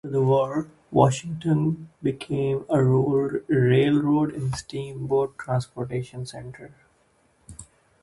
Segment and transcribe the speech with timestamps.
[0.03, 6.73] After the war, Washington became a railroad and steamboat transportation center.